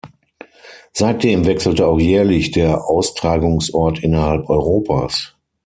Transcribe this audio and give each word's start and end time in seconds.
Seitdem 0.93 1.45
wechselte 1.45 1.85
auch 1.85 1.99
jährlich 1.99 2.49
der 2.49 2.85
Austragungsort 2.89 3.99
innerhalb 3.99 4.49
Europas. 4.49 5.35